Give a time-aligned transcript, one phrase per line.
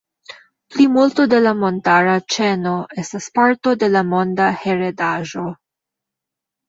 [0.75, 5.45] Plimulto de la montara ĉeno estas parto de la Monda heredaĵo.